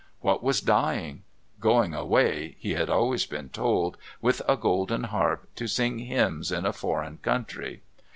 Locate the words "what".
0.21-0.41